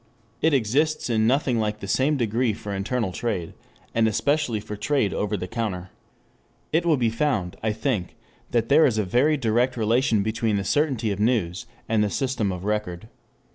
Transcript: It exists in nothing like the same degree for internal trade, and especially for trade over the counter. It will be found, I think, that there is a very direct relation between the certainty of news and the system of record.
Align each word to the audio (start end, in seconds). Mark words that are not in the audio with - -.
It 0.41 0.51
exists 0.51 1.11
in 1.11 1.27
nothing 1.27 1.59
like 1.59 1.79
the 1.79 1.87
same 1.87 2.17
degree 2.17 2.53
for 2.53 2.73
internal 2.73 3.11
trade, 3.11 3.53
and 3.93 4.07
especially 4.07 4.59
for 4.59 4.75
trade 4.75 5.13
over 5.13 5.37
the 5.37 5.47
counter. 5.47 5.91
It 6.73 6.87
will 6.87 6.97
be 6.97 7.11
found, 7.11 7.55
I 7.61 7.71
think, 7.71 8.15
that 8.49 8.67
there 8.67 8.87
is 8.87 8.97
a 8.97 9.03
very 9.05 9.37
direct 9.37 9.77
relation 9.77 10.23
between 10.23 10.55
the 10.55 10.63
certainty 10.63 11.11
of 11.11 11.19
news 11.19 11.67
and 11.87 12.03
the 12.03 12.09
system 12.09 12.51
of 12.51 12.65
record. 12.65 13.09